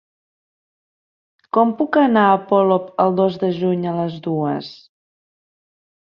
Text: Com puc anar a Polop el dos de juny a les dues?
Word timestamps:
Com 1.57 1.73
puc 1.81 1.99
anar 2.03 2.23
a 2.29 2.39
Polop 2.51 2.87
el 3.03 3.13
dos 3.19 3.37
de 3.43 3.49
juny 3.59 3.83
a 3.91 3.93
les 3.99 4.15
dues? 4.29 4.71